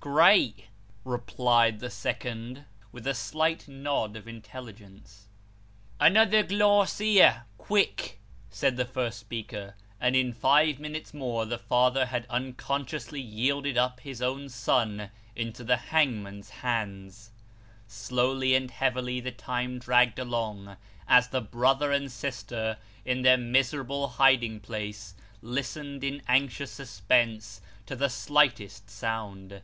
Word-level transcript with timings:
"Great," 0.10 0.64
replied 1.04 1.78
the 1.78 1.90
second, 1.90 2.64
with 2.90 3.06
a 3.06 3.12
slight 3.12 3.68
nod 3.68 4.16
of 4.16 4.26
intelligence." 4.26 5.28
Another 6.00 6.42
glass 6.42 6.96
here; 6.96 7.44
quick" 7.58 8.18
said 8.50 8.78
the 8.78 8.86
first 8.86 9.18
speaker. 9.20 9.74
And 10.00 10.16
in 10.16 10.32
five 10.32 10.80
minutes 10.80 11.12
more, 11.12 11.44
the 11.44 11.58
father 11.58 12.06
had 12.06 12.24
unconsciously 12.30 13.20
yielded 13.20 13.76
up 13.76 14.00
his 14.00 14.22
own 14.22 14.48
son 14.48 15.10
into 15.36 15.62
the 15.62 15.76
hangman's 15.76 16.48
hands. 16.48 17.30
374 17.86 17.88
Sketches 17.88 17.90
by 17.90 18.16
Bos. 18.16 18.24
Slowly 18.24 18.54
and 18.54 18.70
heavily 19.10 19.20
the 19.20 19.36
time 19.36 19.78
dragged 19.78 20.18
along, 20.18 20.76
as 21.06 21.28
the 21.28 21.42
brother 21.42 21.92
and 21.92 22.10
sister, 22.10 22.78
in 23.04 23.20
their 23.20 23.36
miserable 23.36 24.08
hiding 24.08 24.60
place, 24.60 25.14
listened 25.42 26.02
in 26.02 26.22
anxious 26.26 26.70
suspense 26.70 27.60
to 27.84 27.94
the 27.94 28.08
slightest 28.08 28.88
sound. 28.88 29.60